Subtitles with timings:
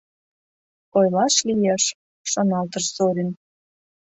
[0.97, 1.83] «Ойлаш лиеш»,—
[2.31, 3.29] шоналтыш Зорин.